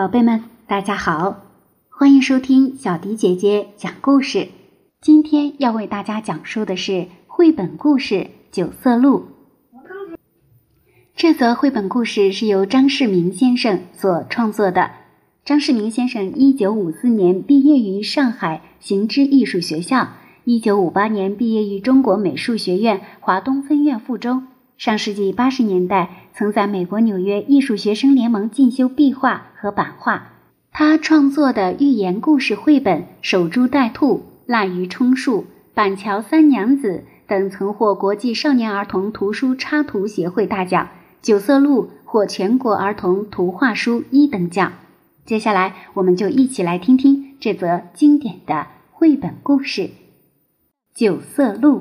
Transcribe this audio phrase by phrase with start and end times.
[0.00, 1.42] 宝贝们，大家好，
[1.90, 4.48] 欢迎收听小迪姐姐讲故事。
[5.02, 8.14] 今天要为大家讲述的是绘本故事
[8.50, 9.18] 《九色鹿》。
[11.14, 14.90] 这则绘本故事是由张世明先生所创作的。
[15.44, 24.46] 张世明先生一九五四年毕业于上海行知艺术学校，一九五八年毕业于中国美术学院华东分院附中。
[24.80, 30.32] 上世纪八十年代，曾在美国纽约艺术学生联盟进修壁画和版画。
[30.72, 34.14] 他创作的寓言故事绘本《守株待兔》
[34.46, 35.40] 《滥竽充数》
[35.74, 40.86] 《板桥三娘子》等，曾获国际少年儿童图书插图协会大奖。
[41.20, 44.72] 《九色鹿》获全国儿童图画书一等奖。
[45.26, 49.82] 接下来，我们就一起来听听这则经典的绘本故事
[50.94, 51.80] 《九色鹿》。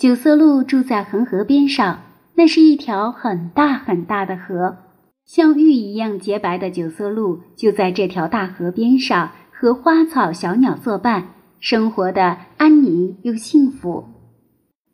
[0.00, 2.00] 九色鹿住在恒河边上，
[2.34, 4.78] 那是一条很大很大的河，
[5.26, 14.06] 像玉一样洁白的九色鹿就在这条大河边上，和花草小鸟作伴，生活的安宁又幸福。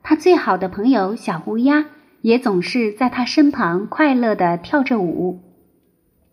[0.02, 1.86] 他最好的朋友小乌鸦
[2.22, 5.38] 也总是在他身旁快乐地跳着舞。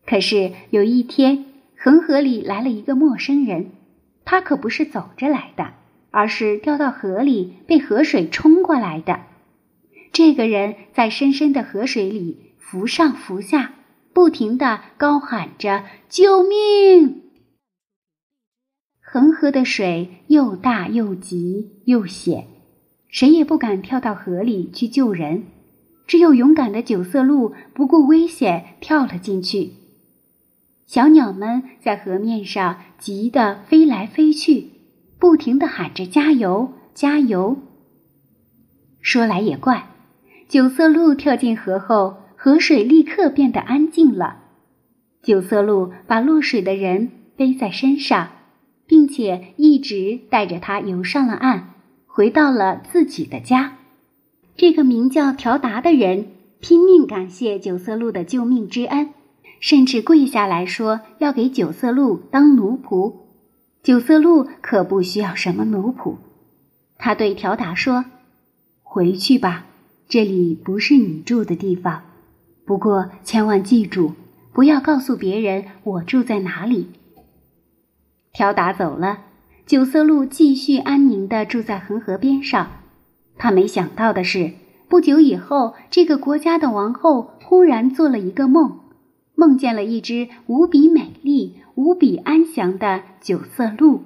[0.03, 1.45] 可是有一天，
[1.77, 3.69] 恒河里来了一个陌生人，
[4.25, 5.73] 他可不是走着来的。
[6.13, 9.21] 而是掉到河里，被河水冲过来的。
[10.11, 13.73] 这个人在深深的河水里浮上浮下，
[14.13, 17.23] 不停的高喊着“救命”。
[19.01, 22.45] 恒河的水又大又急又险，
[23.07, 25.45] 谁也不敢跳到河里去救人。
[26.05, 29.71] 只有勇敢的九色鹿不顾危险跳了进去。
[30.85, 34.72] 小鸟们在河面上急得飞来飞去。
[35.23, 37.55] 不停地喊着“加油，加油！”
[38.99, 39.87] 说来也怪，
[40.49, 44.39] 九色鹿跳进河后，河水立刻变得安静了。
[45.21, 48.31] 九色鹿把落水的人背在身上，
[48.85, 51.69] 并且一直带着他游上了岸，
[52.05, 53.77] 回到了自己的家。
[54.57, 59.11] 这个名叫条达的人拼命感谢九色鹿的救命之恩，
[59.61, 63.22] 甚至跪下来说要给九色鹿当奴仆。
[63.83, 66.15] 九色鹿可不需要什么奴仆，
[66.97, 68.05] 他对条达说
[68.81, 69.65] ：“回去吧，
[70.07, 72.01] 这里不是你住的地方。
[72.65, 74.13] 不过千万记住，
[74.53, 76.91] 不要告诉别人我住在哪里。”
[78.31, 79.19] 条达走了，
[79.65, 82.65] 九色鹿继续安宁地住在恒河边上。
[83.37, 84.53] 他没想到的是，
[84.87, 88.79] 不久以后，这个国家的王后忽然做了一个梦，
[89.43, 91.57] 梦见了一只无比美丽。
[91.75, 94.03] 无比安详的九色鹿，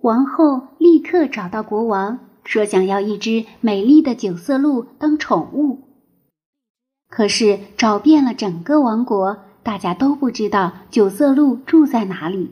[0.00, 5.78] 王后立刻找到国王，说想要一只美丽的九色鹿当宠物。
[7.08, 12.50] 可是找遍了整个王国，大家都不知道九色鹿住在哪里。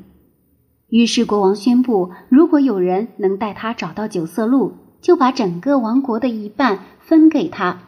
[0.88, 7.80] 于是国王宣布，如果有人能带他找到九色鹿，就把整个王国的一半分给他。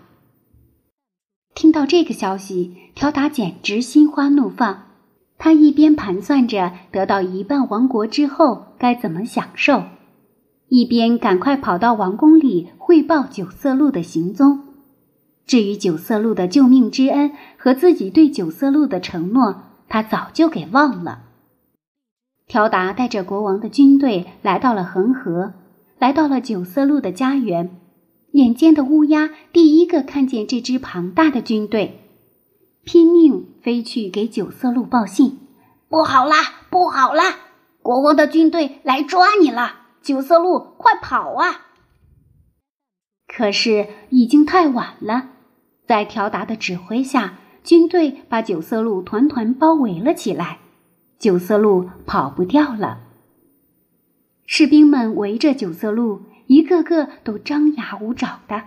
[1.55, 4.83] 听到这个消息，条达简直心花怒放。
[5.39, 9.85] 他一边盘算着得到一半王国之后该怎么享受，
[10.69, 14.61] 一边赶快跑到王宫里汇报九色鹿的行踪。
[15.47, 21.21] 至于九色鹿的救命之恩和自己对九色鹿的承诺，他早就给忘了。
[22.47, 25.53] 条达带着国王的军队来到了恒河，
[25.99, 27.71] 来到了九色鹿的家园。
[28.35, 32.01] 眼尖的乌鸦第一个看见这支庞大的军队。
[32.83, 35.39] 拼命飞去给九色鹿报信，
[35.89, 36.37] 不好啦，
[36.69, 37.37] 不好啦！
[37.81, 41.67] 国王的军队来抓你了，九色鹿，快跑啊！
[43.29, 45.31] 可是已经太晚了，
[45.87, 50.59] 在条达的指挥下，军队把九色鹿团团包围了起来，
[51.21, 52.99] 九色鹿跑不掉了。
[54.45, 58.65] 士兵们围着九色鹿，一个个都张牙舞爪的，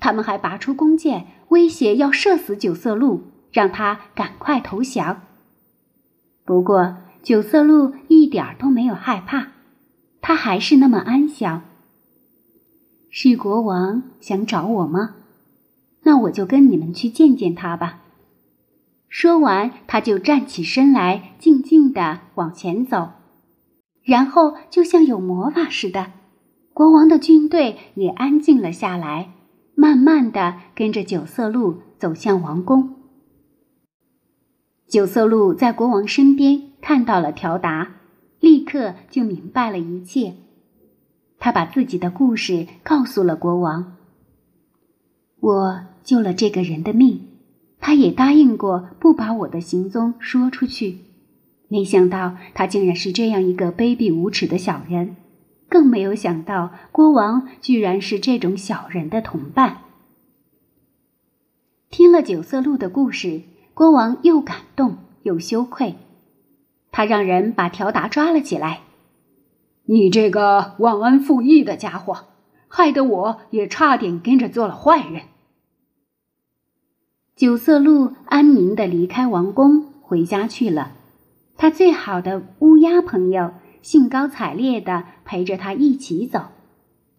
[0.00, 3.34] 他们还拔出弓箭，威胁要射死九色鹿。
[3.54, 5.22] 让他赶快投降。
[6.44, 9.52] 不过九色鹿一点都没有害怕，
[10.20, 11.62] 他还是那么安详。
[13.10, 15.14] 是国王想找我吗？
[16.02, 18.00] 那我就跟你们去见见他吧。
[19.08, 23.12] 说完，他就站起身来，静静的往前走，
[24.02, 26.10] 然后就像有魔法似的，
[26.74, 29.30] 国王的军队也安静了下来，
[29.76, 32.96] 慢慢的跟着九色鹿走向王宫。
[34.88, 37.92] 九色鹿在国王身边看到了条达，
[38.40, 40.34] 立刻就明白了一切。
[41.38, 43.96] 他把自己的故事告诉了国王
[45.38, 47.20] ：“我救了这个人的命，
[47.78, 50.98] 他也答应过不把我的行踪说出去。
[51.68, 55.16] 没想到他竟然是这样一个卑鄙无耻的小人，
[55.68, 59.78] 更没有想到国王居然是这种小人的同伴。
[61.90, 65.94] 听了九色鹿的故事，国王又感动又羞愧，
[66.90, 68.80] 他让人把条达抓了起来。
[69.86, 72.26] 你这个忘恩负义的家伙，
[72.68, 75.22] 害得我也差点跟着做了坏人。
[77.36, 80.92] 九色鹿安宁的离开王宫，回家去了。
[81.56, 83.52] 他最好的乌鸦朋友
[83.82, 86.42] 兴高采烈的陪着他一起走。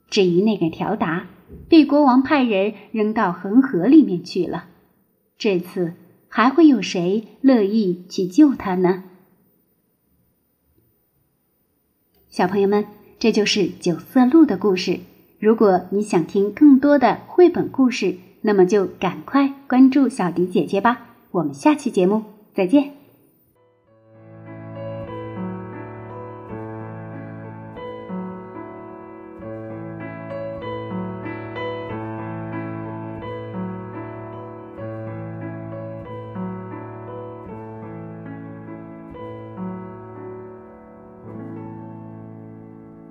[0.10, 1.28] 至于那个条达，
[1.68, 4.66] 被国王派人扔到恒河里面去了。
[5.38, 5.94] 这次
[6.30, 9.04] 还会有谁乐意去救他呢？
[12.30, 12.86] 小朋友们，
[13.18, 15.00] 这就是九色鹿的故事。
[15.40, 21.16] 如果你想听更多的绘本故事，那么就赶快关注小迪姐姐吧。
[21.32, 22.24] 我们下期节目
[22.54, 23.05] 再见。